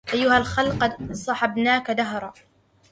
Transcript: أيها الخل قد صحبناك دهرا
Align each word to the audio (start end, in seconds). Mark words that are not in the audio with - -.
أيها 0.13 0.37
الخل 0.37 0.79
قد 0.79 1.13
صحبناك 1.13 1.91
دهرا 1.91 2.33